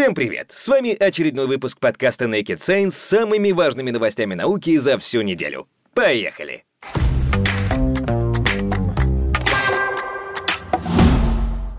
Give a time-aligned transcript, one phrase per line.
[0.00, 0.50] Всем привет!
[0.50, 5.68] С вами очередной выпуск подкаста Naked Science с самыми важными новостями науки за всю неделю.
[5.92, 6.64] Поехали!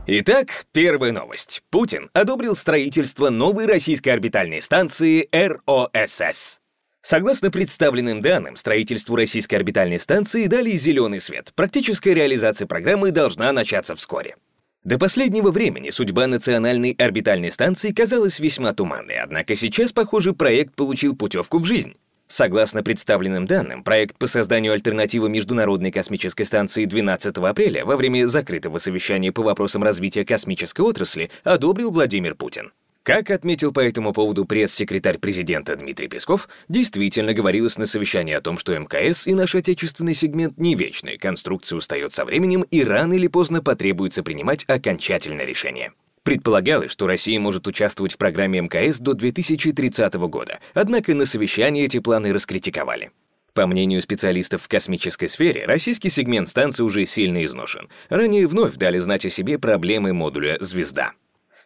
[0.05, 1.64] Итак, первая новость.
[1.72, 6.59] Путин одобрил строительство новой российской орбитальной станции РОСС.
[7.02, 11.53] Согласно представленным данным, строительству российской орбитальной станции дали зеленый свет.
[11.56, 14.36] Практическая реализация программы должна начаться вскоре.
[14.84, 21.16] До последнего времени судьба Национальной орбитальной станции казалась весьма туманной, однако сейчас, похоже, проект получил
[21.16, 21.94] путевку в жизнь.
[22.26, 28.80] Согласно представленным данным, проект по созданию альтернативы Международной космической станции 12 апреля во время закрытого
[28.80, 32.72] совещания по вопросам развития космической отрасли одобрил Владимир Путин.
[33.04, 38.59] Как отметил по этому поводу пресс-секретарь президента Дмитрий Песков, действительно говорилось на совещании о том,
[38.59, 43.28] что МКС и наш отечественный сегмент не вечны, конструкция устает со временем и рано или
[43.28, 45.94] поздно потребуется принимать окончательное решение.
[46.22, 51.97] Предполагалось, что Россия может участвовать в программе МКС до 2030 года, однако на совещании эти
[51.97, 53.09] планы раскритиковали.
[53.53, 57.90] По мнению специалистов в космической сфере, российский сегмент станции уже сильно изношен.
[58.09, 61.14] Ранее вновь дали знать о себе проблемы модуля «Звезда».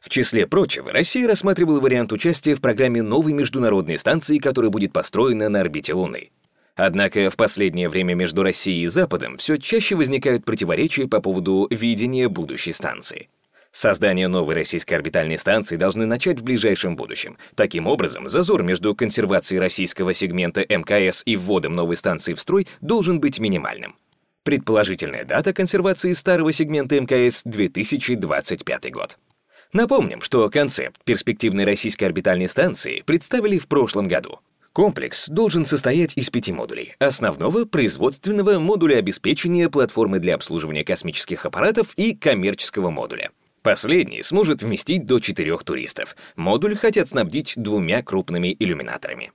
[0.05, 5.49] В числе прочего, Россия рассматривала вариант участия в программе новой международной станции, которая будет построена
[5.49, 6.29] на орбите Луны.
[6.75, 12.29] Однако в последнее время между Россией и Западом все чаще возникают противоречия по поводу видения
[12.29, 13.29] будущей станции.
[13.71, 17.39] Создание новой российской орбитальной станции должны начать в ближайшем будущем.
[17.55, 23.19] Таким образом, зазор между консервацией российского сегмента МКС и вводом новой станции в строй должен
[23.19, 23.95] быть минимальным.
[24.43, 29.17] Предположительная дата консервации старого сегмента МКС— 2025 год.
[29.75, 34.39] Напомним, что концепт перспективной российской орбитальной станции представили в прошлом году.
[34.71, 36.95] Комплекс должен состоять из пяти модулей.
[36.97, 43.31] Основного производственного модуля обеспечения, платформы для обслуживания космических аппаратов и коммерческого модуля.
[43.63, 46.15] Последний сможет вместить до четырех туристов.
[46.37, 49.33] Модуль хотят снабдить двумя крупными иллюминаторами.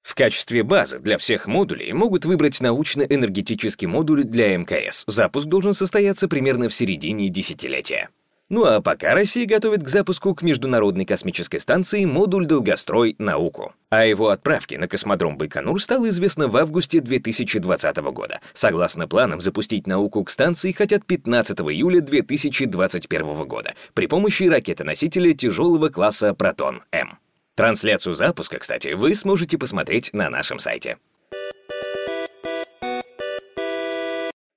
[0.00, 5.04] В качестве базы для всех модулей могут выбрать научно-энергетический модуль для МКС.
[5.06, 8.08] Запуск должен состояться примерно в середине десятилетия.
[8.54, 13.16] Ну а пока Россия готовит к запуску к Международной космической станции модуль «Долгострой.
[13.18, 13.74] Науку».
[13.90, 18.40] О его отправке на космодром Байконур стало известно в августе 2020 года.
[18.52, 25.88] Согласно планам, запустить науку к станции хотят 15 июля 2021 года при помощи ракеты-носителя тяжелого
[25.88, 27.18] класса «Протон-М».
[27.56, 30.98] Трансляцию запуска, кстати, вы сможете посмотреть на нашем сайте.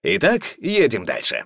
[0.04, 1.46] Итак, едем дальше.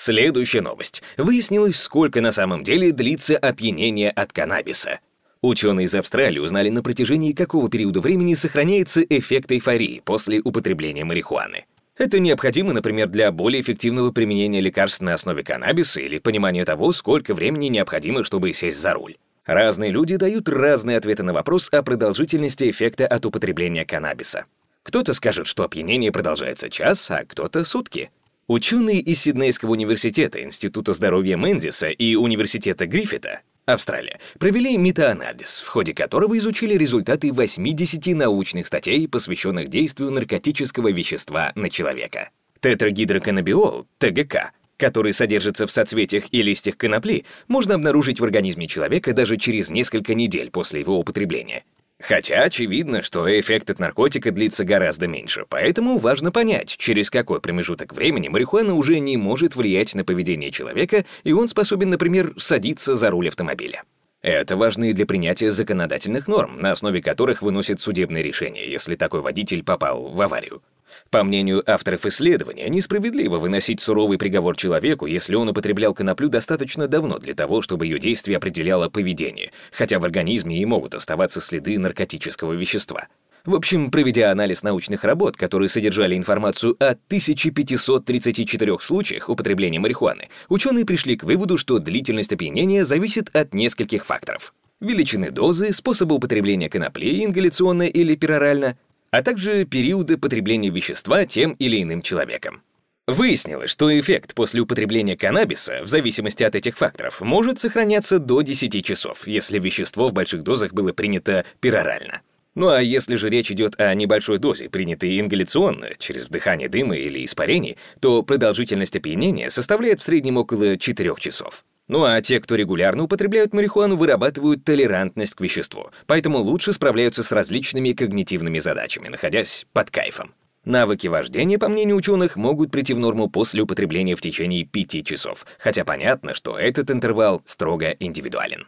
[0.00, 1.02] Следующая новость.
[1.16, 5.00] Выяснилось, сколько на самом деле длится опьянение от каннабиса.
[5.42, 11.64] Ученые из Австралии узнали, на протяжении какого периода времени сохраняется эффект эйфории после употребления марихуаны.
[11.96, 17.34] Это необходимо, например, для более эффективного применения лекарств на основе каннабиса или понимания того, сколько
[17.34, 19.16] времени необходимо, чтобы сесть за руль.
[19.46, 24.44] Разные люди дают разные ответы на вопрос о продолжительности эффекта от употребления каннабиса.
[24.84, 28.12] Кто-то скажет, что опьянение продолжается час, а кто-то сутки.
[28.48, 35.92] Ученые из Сиднейского университета, Института здоровья Мендиса и Университета Гриффита, Австралия, провели метаанализ, в ходе
[35.92, 42.30] которого изучили результаты 80 научных статей, посвященных действию наркотического вещества на человека.
[42.60, 49.36] Тетрагидроканнабиол, ТГК, который содержится в соцветиях и листьях конопли, можно обнаружить в организме человека даже
[49.36, 51.64] через несколько недель после его употребления.
[52.00, 57.92] Хотя очевидно, что эффект от наркотика длится гораздо меньше, поэтому важно понять, через какой промежуток
[57.92, 63.10] времени марихуана уже не может влиять на поведение человека, и он способен, например, садиться за
[63.10, 63.82] руль автомобиля.
[64.22, 69.20] Это важно и для принятия законодательных норм, на основе которых выносят судебные решения, если такой
[69.20, 70.62] водитель попал в аварию.
[71.10, 77.18] По мнению авторов исследования, несправедливо выносить суровый приговор человеку, если он употреблял коноплю достаточно давно
[77.18, 82.52] для того, чтобы ее действие определяло поведение, хотя в организме и могут оставаться следы наркотического
[82.52, 83.08] вещества.
[83.44, 90.84] В общем, проведя анализ научных работ, которые содержали информацию о 1534 случаях употребления марихуаны, ученые
[90.84, 94.52] пришли к выводу, что длительность опьянения зависит от нескольких факторов.
[94.80, 98.76] Величины дозы, способа употребления конопли, ингаляционно или перорально,
[99.10, 102.62] а также периоды потребления вещества тем или иным человеком.
[103.06, 108.84] Выяснилось, что эффект после употребления каннабиса, в зависимости от этих факторов, может сохраняться до 10
[108.84, 112.20] часов, если вещество в больших дозах было принято перорально.
[112.54, 117.24] Ну а если же речь идет о небольшой дозе, принятой ингаляционно, через вдыхание дыма или
[117.24, 121.64] испарений, то продолжительность опьянения составляет в среднем около 4 часов.
[121.88, 127.32] Ну а те, кто регулярно употребляют марихуану, вырабатывают толерантность к веществу, поэтому лучше справляются с
[127.32, 130.34] различными когнитивными задачами, находясь под кайфом.
[130.66, 135.46] Навыки вождения, по мнению ученых, могут прийти в норму после употребления в течение 5 часов,
[135.58, 138.66] хотя понятно, что этот интервал строго индивидуален.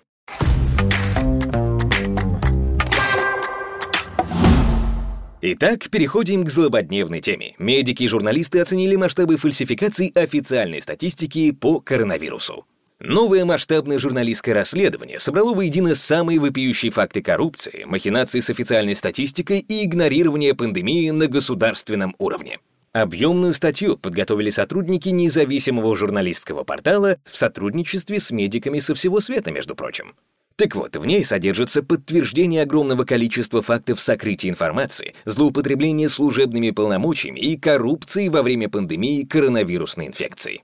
[5.43, 7.55] Итак, переходим к злободневной теме.
[7.59, 12.67] Медики и журналисты оценили масштабы фальсификаций официальной статистики по коронавирусу.
[13.01, 19.87] Новое масштабное журналистское расследование собрало воедино самые вопиющие факты коррупции, махинации с официальной статистикой и
[19.87, 22.59] игнорирования пандемии на государственном уровне.
[22.93, 29.75] Объемную статью подготовили сотрудники независимого журналистского портала в сотрудничестве с медиками со всего света, между
[29.75, 30.15] прочим.
[30.57, 37.57] Так вот, в ней содержится подтверждение огромного количества фактов сокрытия информации, злоупотребления служебными полномочиями и
[37.57, 40.63] коррупции во время пандемии коронавирусной инфекции.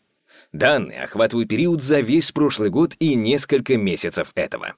[0.57, 4.73] Данные охватывают период за весь прошлый год и несколько месяцев этого.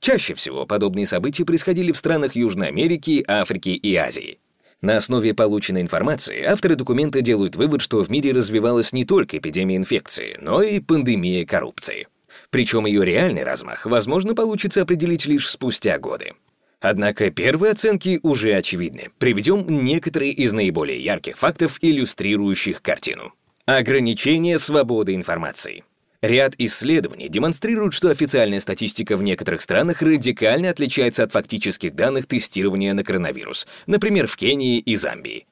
[0.00, 4.40] Чаще всего подобные события происходили в странах Южной Америки, Африки и Азии.
[4.80, 9.76] На основе полученной информации авторы документа делают вывод, что в мире развивалась не только эпидемия
[9.76, 12.08] инфекции, но и пандемия коррупции.
[12.50, 16.32] Причем ее реальный размах, возможно, получится определить лишь спустя годы.
[16.80, 19.10] Однако первые оценки уже очевидны.
[19.18, 23.32] Приведем некоторые из наиболее ярких фактов, иллюстрирующих картину.
[23.78, 25.84] Ограничение свободы информации.
[26.22, 32.92] Ряд исследований демонстрируют, что официальная статистика в некоторых странах радикально отличается от фактических данных тестирования
[32.94, 35.46] на коронавирус, например, в Кении и Замбии.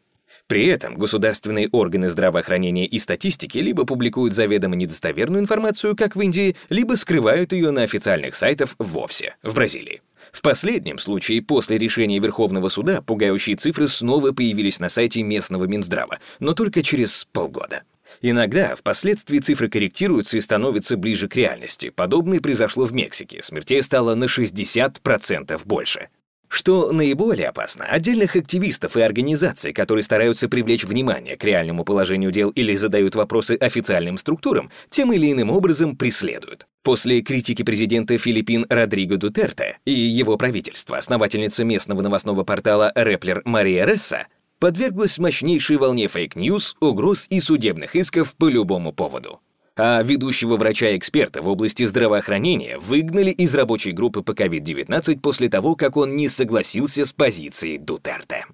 [0.49, 6.57] При этом государственные органы здравоохранения и статистики либо публикуют заведомо недостоверную информацию, как в Индии,
[6.71, 10.03] либо скрывают ее на официальных сайтах вовсе, в Бразилии.
[10.33, 16.19] В последнем случае, после решения Верховного суда, пугающие цифры снова появились на сайте местного Минздрава,
[16.41, 17.83] но только через полгода.
[18.21, 21.91] Иногда впоследствии цифры корректируются и становятся ближе к реальности.
[21.91, 23.43] Подобное произошло в Мексике.
[23.43, 26.09] Смертей стало на 60% больше.
[26.49, 32.49] Что наиболее опасно, отдельных активистов и организаций, которые стараются привлечь внимание к реальному положению дел
[32.51, 36.67] или задают вопросы официальным структурам, тем или иным образом преследуют.
[36.83, 43.85] После критики президента Филиппин Родриго Дутерте и его правительства, основательница местного новостного портала Rappler Мария
[43.85, 44.27] Ресса
[44.59, 49.41] подверглась мощнейшей волне fake news, угроз и судебных исков по любому поводу
[49.79, 55.97] а ведущего врача-эксперта в области здравоохранения выгнали из рабочей группы по COVID-19 после того, как
[55.97, 58.45] он не согласился с позицией Дутерте.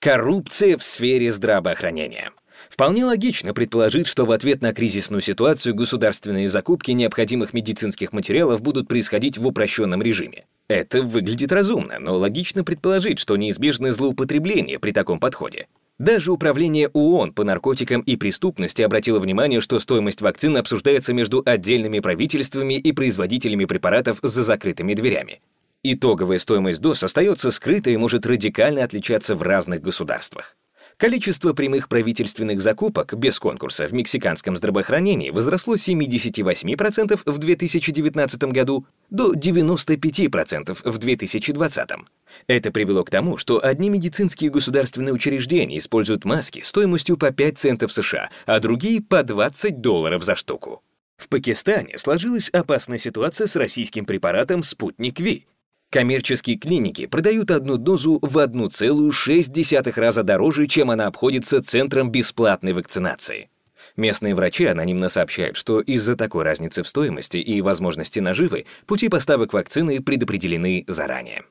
[0.00, 2.32] Коррупция в сфере здравоохранения.
[2.68, 8.88] Вполне логично предположить, что в ответ на кризисную ситуацию государственные закупки необходимых медицинских материалов будут
[8.88, 10.46] происходить в упрощенном режиме.
[10.68, 15.66] Это выглядит разумно, но логично предположить, что неизбежны злоупотребления при таком подходе.
[15.98, 22.00] Даже Управление ООН по наркотикам и преступности обратило внимание, что стоимость вакцин обсуждается между отдельными
[22.00, 25.40] правительствами и производителями препаратов за закрытыми дверями.
[25.84, 30.56] Итоговая стоимость доз остается скрытой и может радикально отличаться в разных государствах.
[31.02, 38.86] Количество прямых правительственных закупок без конкурса в мексиканском здравоохранении возросло с 78% в 2019 году
[39.10, 41.88] до 95% в 2020.
[42.46, 47.92] Это привело к тому, что одни медицинские государственные учреждения используют маски стоимостью по 5 центов
[47.92, 50.84] США, а другие— по 20 долларов за штуку.
[51.16, 55.46] В Пакистане сложилась опасная ситуация с российским препаратом «Спутник Ви»,
[55.92, 63.50] Коммерческие клиники продают одну дозу в 1,6 раза дороже, чем она обходится центром бесплатной вакцинации.
[63.96, 69.52] Местные врачи анонимно сообщают, что из-за такой разницы в стоимости и возможности наживы пути поставок
[69.52, 71.44] вакцины предопределены заранее.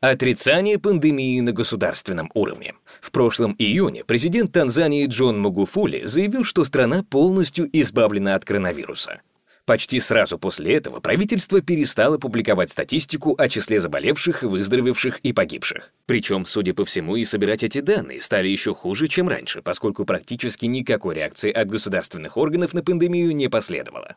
[0.00, 2.72] Отрицание пандемии на государственном уровне.
[3.02, 9.20] В прошлом июне президент Танзании Джон Магуфули заявил, что страна полностью избавлена от коронавируса.
[9.66, 15.90] Почти сразу после этого правительство перестало публиковать статистику о числе заболевших, выздоровевших и погибших.
[16.04, 20.66] Причем, судя по всему, и собирать эти данные стали еще хуже, чем раньше, поскольку практически
[20.66, 24.16] никакой реакции от государственных органов на пандемию не последовало.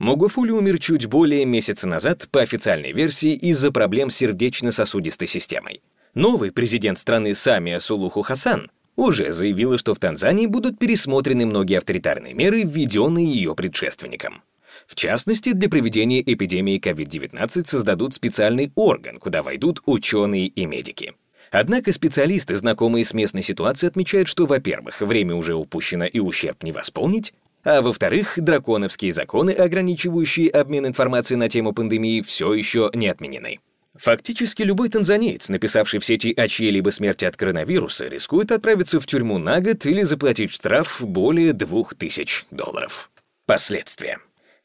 [0.00, 5.82] Могуфули умер чуть более месяца назад по официальной версии из-за проблем с сердечно-сосудистой системой.
[6.14, 12.34] Новый президент страны Самия Сулуху Хасан уже заявила, что в Танзании будут пересмотрены многие авторитарные
[12.34, 14.42] меры, введенные ее предшественником.
[14.90, 21.14] В частности, для проведения эпидемии COVID-19 создадут специальный орган, куда войдут ученые и медики.
[21.52, 26.72] Однако специалисты, знакомые с местной ситуацией, отмечают, что, во-первых, время уже упущено и ущерб не
[26.72, 27.32] восполнить,
[27.62, 33.60] а во-вторых, драконовские законы, ограничивающие обмен информацией на тему пандемии, все еще не отменены.
[33.96, 39.38] Фактически любой танзанеец, написавший в сети о чьей-либо смерти от коронавируса, рискует отправиться в тюрьму
[39.38, 43.08] на год или заплатить штраф более 2000 долларов.
[43.46, 44.18] Последствия.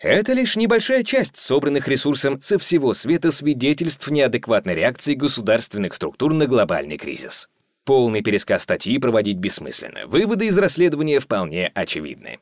[0.06, 6.46] Это лишь небольшая часть собранных ресурсом со всего света свидетельств неадекватной реакции государственных структур на
[6.46, 7.50] глобальный кризис.
[7.86, 10.06] Полный пересказ статьи проводить бессмысленно.
[10.06, 12.38] Выводы из расследования вполне очевидны.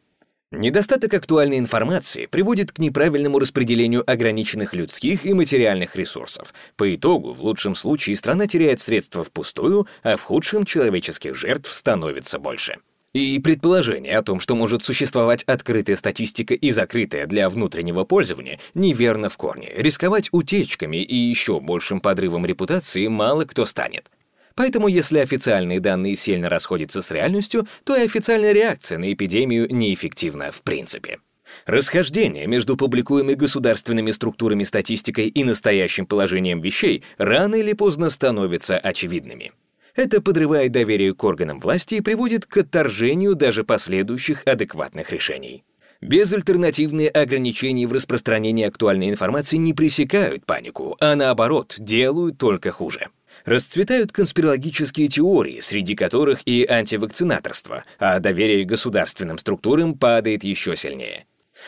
[0.51, 6.53] Недостаток актуальной информации приводит к неправильному распределению ограниченных людских и материальных ресурсов.
[6.75, 12.39] По итогу, в лучшем случае, страна теряет средства впустую, а в худшем человеческих жертв становится
[12.39, 12.75] больше.
[13.13, 19.29] И предположение о том, что может существовать открытая статистика и закрытая для внутреннего пользования, неверно
[19.29, 19.71] в корне.
[19.75, 24.09] Рисковать утечками и еще большим подрывом репутации мало кто станет.
[24.55, 30.51] Поэтому если официальные данные сильно расходятся с реальностью, то и официальная реакция на эпидемию неэффективна
[30.51, 31.19] в принципе.
[31.67, 39.51] Расхождение между публикуемой государственными структурами статистикой и настоящим положением вещей рано или поздно становятся очевидными.
[39.95, 45.63] Это подрывает доверие к органам власти и приводит к отторжению даже последующих адекватных решений.
[46.01, 53.09] Безальтернативные ограничения в распространении актуальной информации не пресекают панику, а наоборот, делают только хуже
[53.45, 61.25] расцветают конспирологические теории, среди которых и антивакцинаторство, а доверие государственным структурам падает еще сильнее.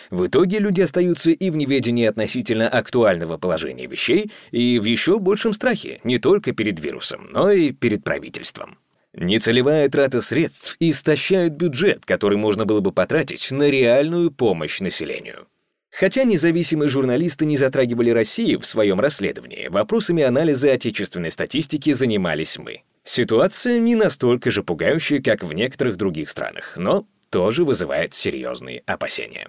[0.09, 5.53] В итоге люди остаются и в неведении относительно актуального положения вещей, и в еще большем
[5.53, 8.77] страхе не только перед вирусом, но и перед правительством.
[9.13, 15.47] Нецелевая трата средств истощает бюджет, который можно было бы потратить на реальную помощь населению.
[15.89, 22.81] Хотя независимые журналисты не затрагивали Россию в своем расследовании, вопросами анализа отечественной статистики занимались мы.
[23.05, 29.47] Ситуация не настолько же пугающая, как в некоторых других странах, но тоже вызывает серьезные опасения.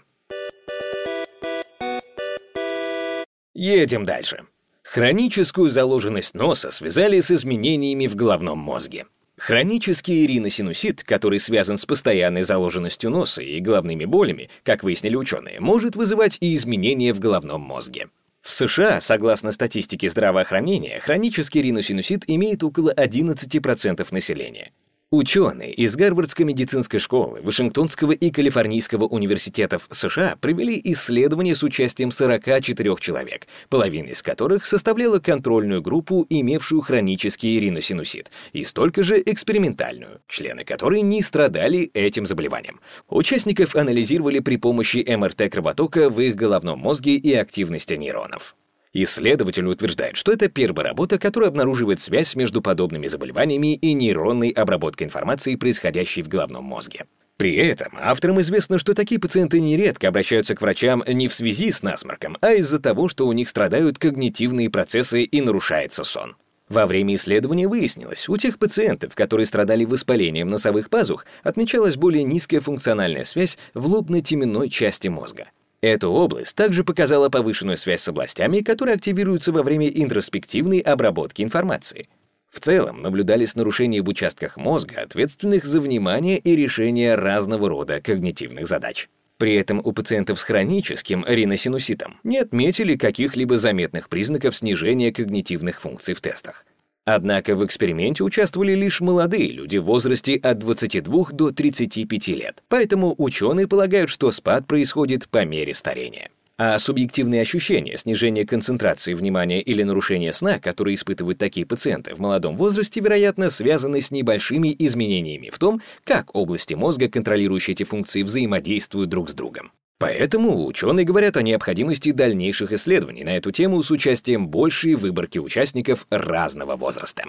[3.57, 4.45] Едем дальше.
[4.83, 9.07] Хроническую заложенность носа связали с изменениями в головном мозге.
[9.39, 15.97] Хронический риносинусит, который связан с постоянной заложенностью носа и головными болями, как выяснили ученые, может
[15.97, 18.09] вызывать и изменения в головном мозге.
[18.43, 24.71] В США, согласно статистике здравоохранения, хронический риносинусит имеет около 11% населения.
[25.13, 32.97] Ученые из Гарвардской медицинской школы, Вашингтонского и Калифорнийского университетов США провели исследование с участием 44
[32.99, 40.65] человек, половина из которых составляла контрольную группу, имевшую хронический риносинусит, и столько же экспериментальную, члены
[40.65, 42.81] которой не страдали этим заболеванием.
[43.09, 48.57] Участников анализировали при помощи МРТ кровотока в их головном мозге и активности нейронов.
[48.99, 55.07] Исследователи утверждают, что это первая работа, которая обнаруживает связь между подобными заболеваниями и нейронной обработкой
[55.07, 57.05] информации, происходящей в головном мозге.
[57.37, 61.83] При этом авторам известно, что такие пациенты нередко обращаются к врачам не в связи с
[61.83, 66.37] насморком, а из-за того, что у них страдают когнитивные процессы и нарушается сон.
[66.71, 72.63] Во время исследования выяснилось, у тех пациентов, которые страдали воспалением носовых пазух, отмечалась более низкая
[72.63, 75.49] функциональная связь в лобно-теменной части мозга.
[75.87, 82.09] Эта область также показала повышенную связь с областями, которые активируются во время интроспективной обработки информации.
[82.51, 88.67] В целом наблюдались нарушения в участках мозга, ответственных за внимание и решение разного рода когнитивных
[88.67, 89.09] задач.
[89.39, 96.15] При этом у пациентов с хроническим риносинуситом не отметили каких-либо заметных признаков снижения когнитивных функций
[96.15, 96.67] в тестах.
[97.07, 103.15] Однако в эксперименте участвовали лишь молодые люди в возрасте от 22 до 35 лет, поэтому
[103.17, 106.31] ученые полагают, что спад происходит по мере старения.
[106.59, 112.57] А субъективные ощущения, снижение концентрации внимания или нарушение сна, которые испытывают такие пациенты в молодом
[112.57, 119.11] возрасте, вероятно, связаны с небольшими изменениями в том, как области мозга, контролирующие эти функции, взаимодействуют
[119.11, 119.71] друг с другом.
[119.99, 126.07] Поэтому ученые говорят о необходимости дальнейших исследований на эту тему с участием большей выборки участников
[126.11, 127.25] разного возраста.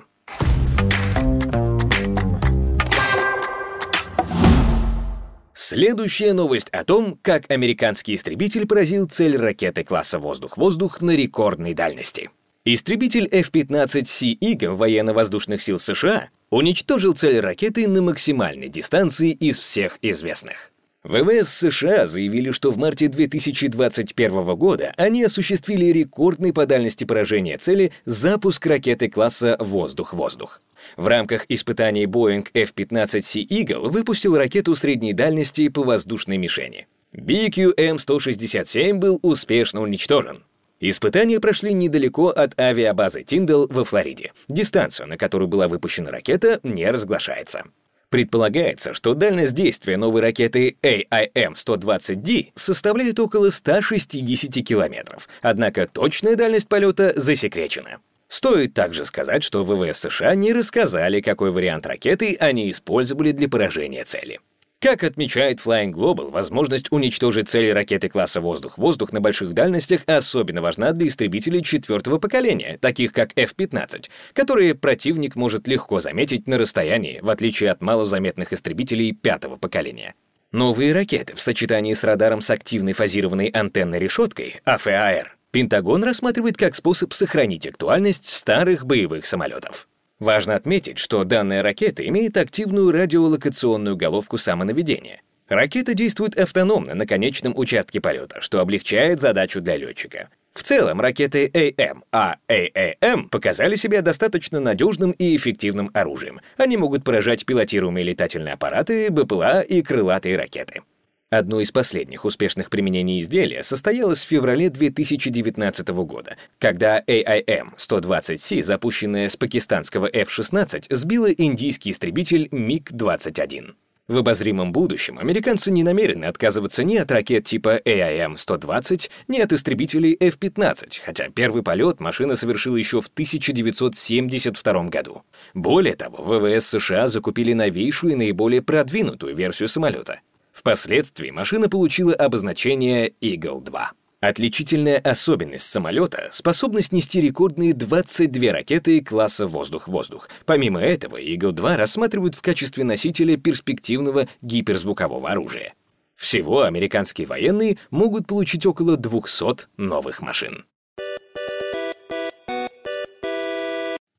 [5.54, 12.30] Следующая новость о том, как американский истребитель поразил цель ракеты класса «Воздух-воздух» на рекордной дальности.
[12.64, 20.72] Истребитель F-15C Eagle военно-воздушных сил США уничтожил цель ракеты на максимальной дистанции из всех известных.
[21.08, 27.94] ВВС США заявили, что в марте 2021 года они осуществили рекордный по дальности поражения цели
[28.04, 30.62] запуск ракеты класса «Воздух-воздух».
[30.98, 36.88] В рамках испытаний Boeing F-15C Eagle выпустил ракету средней дальности по воздушной мишени.
[37.14, 40.44] BQM-167 был успешно уничтожен.
[40.82, 44.34] Испытания прошли недалеко от авиабазы Тиндал во Флориде.
[44.50, 47.64] Дистанция, на которую была выпущена ракета, не разглашается.
[48.10, 57.12] Предполагается, что дальность действия новой ракеты AIM-120D составляет около 160 километров, однако точная дальность полета
[57.16, 58.00] засекречена.
[58.30, 64.04] Стоит также сказать, что ВВС США не рассказали, какой вариант ракеты они использовали для поражения
[64.04, 64.40] цели.
[64.80, 70.92] Как отмечает Flying Global, возможность уничтожить цели ракеты класса «Воздух-воздух» на больших дальностях особенно важна
[70.92, 77.30] для истребителей четвертого поколения, таких как F-15, которые противник может легко заметить на расстоянии, в
[77.32, 80.14] отличие от малозаметных истребителей пятого поколения.
[80.52, 86.76] Новые ракеты в сочетании с радаром с активной фазированной антенной решеткой, АФАР, Пентагон рассматривает как
[86.76, 89.88] способ сохранить актуальность старых боевых самолетов.
[90.20, 95.22] Важно отметить, что данная ракета имеет активную радиолокационную головку самонаведения.
[95.48, 100.30] Ракета действует автономно на конечном участке полета, что облегчает задачу для летчика.
[100.54, 106.42] В целом, ракеты АМ, а ААМ показали себя достаточно надежным и эффективным оружием.
[106.58, 110.82] Они могут поражать пилотируемые летательные аппараты, БПЛА и крылатые ракеты.
[111.30, 119.36] Одно из последних успешных применений изделия состоялось в феврале 2019 года, когда AIM-120C, запущенная с
[119.36, 123.74] пакистанского F-16, сбила индийский истребитель МиГ-21.
[124.08, 130.16] В обозримом будущем американцы не намерены отказываться ни от ракет типа AIM-120, ни от истребителей
[130.18, 135.24] F-15, хотя первый полет машина совершила еще в 1972 году.
[135.54, 140.22] Более того, ВВС США закупили новейшую и наиболее продвинутую версию самолета—
[140.58, 143.80] Впоследствии машина получила обозначение Eagle-2.
[144.22, 150.30] Отличительная особенность самолета— способность нести рекордные 22 ракеты класса «воздух-воздух».
[150.48, 155.76] Помимо этого, Eagle-2 рассматривают в качестве носителя перспективного гиперзвукового оружия.
[156.16, 160.66] Всего американские военные могут получить около 200 новых машин.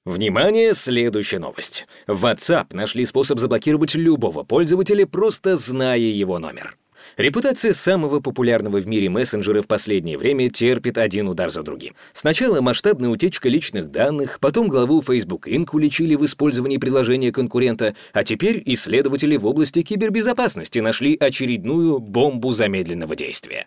[0.08, 1.86] Внимание, следующая новость.
[2.06, 6.78] В WhatsApp нашли способ заблокировать любого пользователя, просто зная его номер.
[7.18, 11.94] Репутация самого популярного в мире мессенджера в последнее время терпит один удар за другим.
[12.14, 15.68] Сначала масштабная утечка личных данных, потом главу Facebook Inc.
[15.72, 23.14] уличили в использовании приложения конкурента, а теперь исследователи в области кибербезопасности нашли очередную бомбу замедленного
[23.14, 23.66] действия.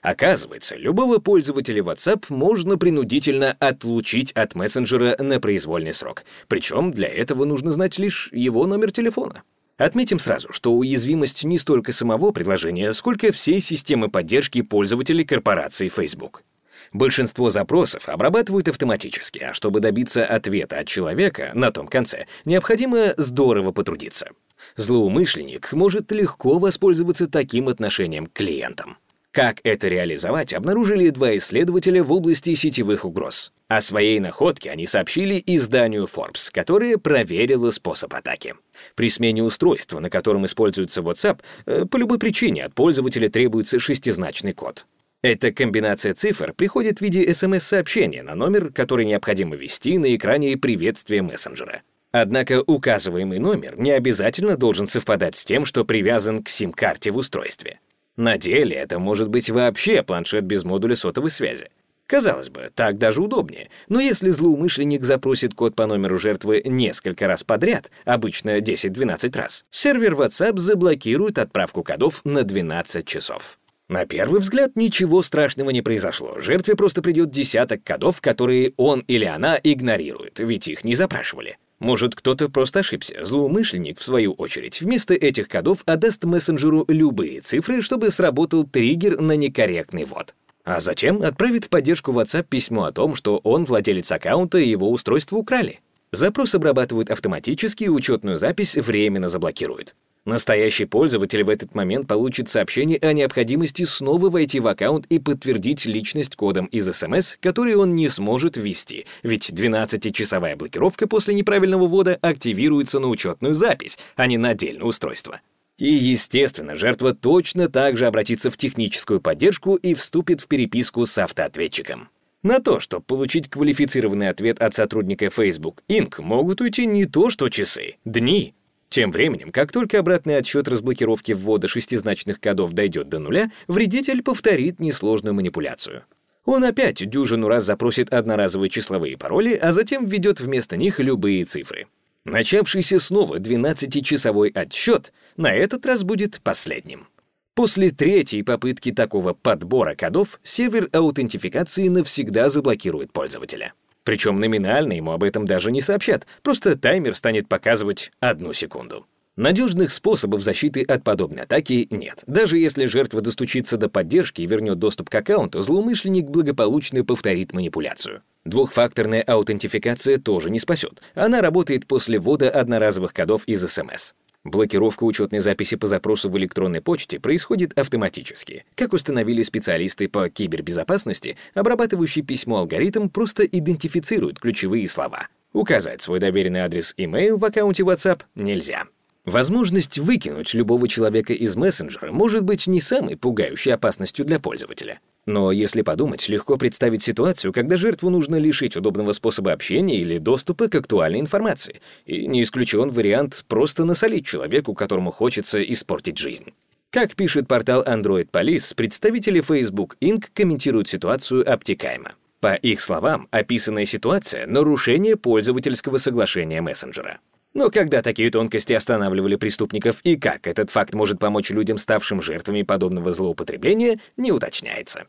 [0.00, 6.24] Оказывается, любого пользователя WhatsApp можно принудительно отлучить от мессенджера на произвольный срок.
[6.48, 9.42] Причем для этого нужно знать лишь его номер телефона.
[9.76, 16.44] Отметим сразу, что уязвимость не столько самого приложения, сколько всей системы поддержки пользователей корпорации Facebook.
[16.92, 23.72] Большинство запросов обрабатывают автоматически, а чтобы добиться ответа от человека на том конце, необходимо здорово
[23.72, 24.30] потрудиться.
[24.76, 28.98] Злоумышленник может легко воспользоваться таким отношением к клиентам.
[29.32, 33.50] Как это реализовать, обнаружили два исследователя в области сетевых угроз.
[33.66, 38.54] О своей находке они сообщили изданию Forbes, которое проверило способ атаки.
[38.94, 44.52] При смене устройства, на котором используется WhatsApp, э, по любой причине от пользователя требуется шестизначный
[44.52, 44.84] код.
[45.22, 51.22] Эта комбинация цифр приходит в виде смс-сообщения на номер, который необходимо ввести на экране приветствия
[51.22, 51.80] мессенджера.
[52.10, 57.80] Однако указываемый номер не обязательно должен совпадать с тем, что привязан к сим-карте в устройстве.
[58.16, 61.70] На деле это может быть вообще планшет без модуля сотовой связи.
[62.06, 67.42] Казалось бы, так даже удобнее, но если злоумышленник запросит код по номеру жертвы несколько раз
[67.42, 73.58] подряд, обычно 10-12 раз, сервер WhatsApp заблокирует отправку кодов на 12 часов.
[73.88, 76.38] На первый взгляд ничего страшного не произошло.
[76.38, 81.58] Жертве просто придет десяток кодов, которые он или она игнорирует, ведь их не запрашивали.
[81.82, 83.24] Может, кто-то просто ошибся.
[83.24, 89.32] Злоумышленник, в свою очередь, вместо этих кодов отдаст мессенджеру любые цифры, чтобы сработал триггер на
[89.32, 90.36] некорректный ввод.
[90.64, 94.92] А затем отправит в поддержку WhatsApp письмо о том, что он владелец аккаунта и его
[94.92, 95.80] устройство украли.
[96.12, 99.96] Запрос обрабатывают автоматически и учетную запись временно заблокируют.
[100.24, 105.84] Настоящий пользователь в этот момент получит сообщение о необходимости снова войти в аккаунт и подтвердить
[105.84, 112.18] личность кодом из СМС, который он не сможет ввести, ведь 12-часовая блокировка после неправильного ввода
[112.22, 115.40] активируется на учетную запись, а не на отдельное устройство.
[115.78, 121.18] И, естественно, жертва точно так же обратится в техническую поддержку и вступит в переписку с
[121.18, 122.10] автоответчиком.
[122.44, 127.48] На то, чтобы получить квалифицированный ответ от сотрудника Facebook Inc., могут уйти не то что
[127.48, 128.54] часы, дни,
[128.92, 134.80] тем временем, как только обратный отсчет разблокировки ввода шестизначных кодов дойдет до нуля, вредитель повторит
[134.80, 136.04] несложную манипуляцию.
[136.44, 141.86] Он опять дюжину раз запросит одноразовые числовые пароли, а затем введет вместо них любые цифры.
[142.24, 147.08] Начавшийся снова 12-часовой отсчет на этот раз будет последним.
[147.54, 153.72] После третьей попытки такого подбора кодов сервер аутентификации навсегда заблокирует пользователя.
[154.04, 159.06] Причем номинально ему об этом даже не сообщат, просто таймер станет показывать одну секунду.
[159.36, 162.22] Надежных способов защиты от подобной атаки нет.
[162.26, 168.22] Даже если жертва достучится до поддержки и вернет доступ к аккаунту, злоумышленник благополучно повторит манипуляцию.
[168.44, 171.00] Двухфакторная аутентификация тоже не спасет.
[171.14, 174.14] Она работает после ввода одноразовых кодов из СМС.
[174.44, 178.64] Блокировка учетной записи по запросу в электронной почте происходит автоматически.
[178.74, 185.28] Как установили специалисты по кибербезопасности, обрабатывающий письмо алгоритм просто идентифицирует ключевые слова.
[185.52, 188.84] Указать свой доверенный адрес email в аккаунте WhatsApp нельзя.
[189.24, 194.98] Возможность выкинуть любого человека из мессенджера может быть не самой пугающей опасностью для пользователя.
[195.24, 200.68] Но если подумать, легко представить ситуацию, когда жертву нужно лишить удобного способа общения или доступа
[200.68, 201.80] к актуальной информации.
[202.06, 206.52] И не исключен вариант просто насолить человеку, которому хочется испортить жизнь.
[206.90, 210.26] Как пишет портал Android Police, представители Facebook Inc.
[210.34, 212.12] комментируют ситуацию обтекаемо.
[212.40, 217.20] По их словам, описанная ситуация— нарушение пользовательского соглашения мессенджера.
[217.54, 222.62] Но когда такие тонкости останавливали преступников и как этот факт может помочь людям, ставшим жертвами
[222.62, 225.06] подобного злоупотребления, не уточняется.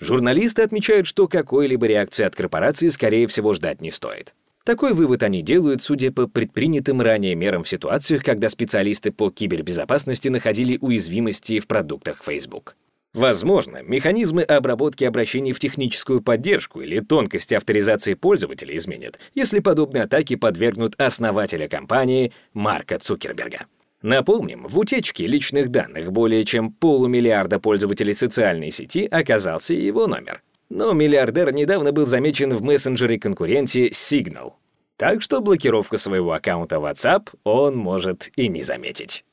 [0.00, 4.34] Журналисты отмечают, что какой-либо реакции от корпорации, скорее всего, ждать не стоит.
[4.64, 10.28] Такой вывод они делают, судя по предпринятым ранее мерам в ситуациях, когда специалисты по кибербезопасности
[10.28, 12.76] находили уязвимости в продуктах Facebook.
[13.14, 20.36] Возможно, механизмы обработки обращений в техническую поддержку или тонкости авторизации пользователя изменят, если подобные атаки
[20.36, 23.66] подвергнут основателя компании Марка Цукерберга.
[24.00, 30.42] Напомним, в утечке личных данных более чем полумиллиарда пользователей социальной сети оказался его номер.
[30.70, 34.54] Но миллиардер недавно был замечен в мессенджере-конкуренте Signal.
[34.96, 39.24] Так что блокировку своего аккаунта WhatsApp он может и не заметить.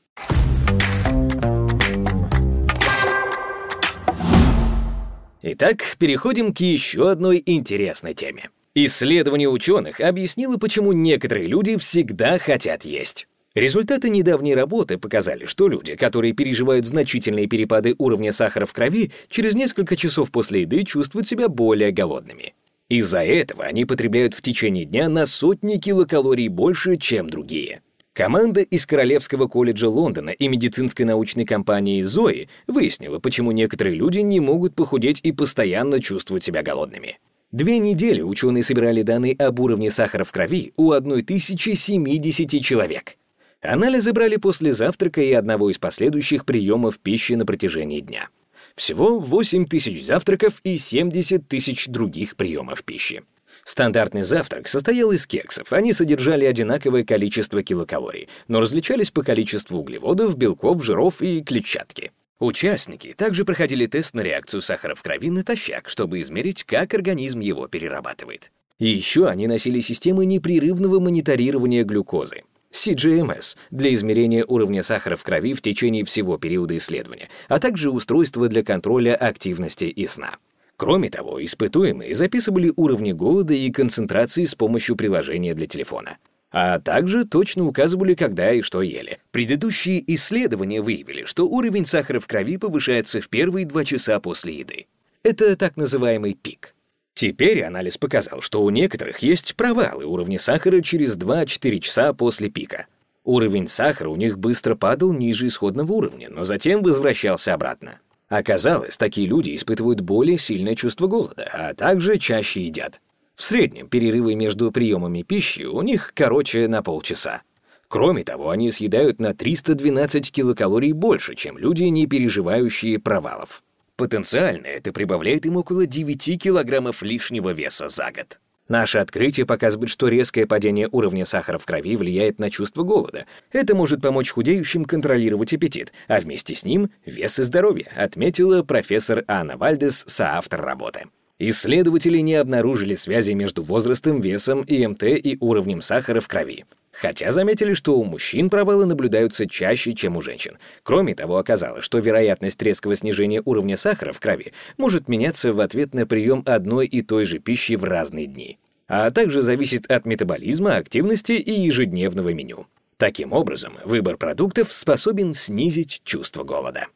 [5.42, 8.50] Итак, переходим к еще одной интересной теме.
[8.74, 13.26] Исследование ученых объяснило, почему некоторые люди всегда хотят есть.
[13.54, 19.54] Результаты недавней работы показали, что люди, которые переживают значительные перепады уровня сахара в крови, через
[19.54, 22.54] несколько часов после еды чувствуют себя более голодными.
[22.88, 27.82] Из-за этого они потребляют в течение дня на сотни килокалорий больше, чем другие.
[28.12, 34.40] Команда из Королевского колледжа Лондона и медицинской научной компании «Зои» выяснила, почему некоторые люди не
[34.40, 37.20] могут похудеть и постоянно чувствуют себя голодными.
[37.52, 43.16] Две недели ученые собирали данные об уровне сахара в крови у 1070 человек.
[43.60, 48.28] Анализы брали после завтрака и одного из последующих приемов пищи на протяжении дня.
[48.74, 53.22] Всего 8 тысяч завтраков и 70 тысяч других приемов пищи.
[53.70, 55.72] Стандартный завтрак состоял из кексов.
[55.72, 62.10] Они содержали одинаковое количество килокалорий, но различались по количеству углеводов, белков, жиров и клетчатки.
[62.40, 67.68] Участники также проходили тест на реакцию сахара в крови натощак, чтобы измерить, как организм его
[67.68, 68.50] перерабатывает.
[68.80, 72.42] И еще они носили системы непрерывного мониторирования глюкозы.
[72.72, 78.48] CGMS для измерения уровня сахара в крови в течение всего периода исследования, а также устройство
[78.48, 80.38] для контроля активности и сна.
[80.80, 86.16] Кроме того, испытуемые записывали уровни голода и концентрации с помощью приложения для телефона.
[86.50, 89.18] А также точно указывали, когда и что ели.
[89.30, 94.86] Предыдущие исследования выявили, что уровень сахара в крови повышается в первые два часа после еды.
[95.22, 96.74] Это так называемый пик.
[97.12, 102.86] Теперь анализ показал, что у некоторых есть провалы уровня сахара через 2-4 часа после пика.
[103.24, 108.00] Уровень сахара у них быстро падал ниже исходного уровня, но затем возвращался обратно.
[108.30, 113.00] Оказалось, такие люди испытывают более сильное чувство голода, а также чаще едят.
[113.34, 117.42] В среднем перерывы между приемами пищи у них короче на полчаса.
[117.88, 123.64] Кроме того, они съедают на 312 килокалорий больше, чем люди, не переживающие провалов.
[123.96, 128.38] Потенциально это прибавляет им около 9 килограммов лишнего веса за год.
[128.70, 133.26] Наше открытие показывает, что резкое падение уровня сахара в крови влияет на чувство голода.
[133.50, 139.24] Это может помочь худеющим контролировать аппетит, а вместе с ним— вес и здоровье, отметила профессор
[139.26, 141.06] Анна Вальдес, соавтор работы.
[141.40, 146.64] Исследователи не обнаружили связи между возрастом, весом, ИМТ и уровнем сахара в крови.
[146.92, 150.58] Хотя заметили, что у мужчин провалы наблюдаются чаще, чем у женщин.
[150.82, 155.94] Кроме того, оказалось, что вероятность резкого снижения уровня сахара в крови может меняться в ответ
[155.94, 160.76] на прием одной и той же пищи в разные дни, а также зависит от метаболизма,
[160.76, 162.66] активности и ежедневного меню.
[162.96, 166.86] Таким образом, выбор продуктов способен снизить чувство голода.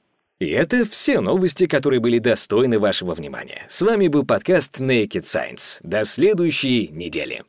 [0.40, 3.64] И это все новости, которые были достойны вашего внимания.
[3.68, 5.78] С вами был подкаст Naked Science.
[5.82, 7.44] До следующей недели.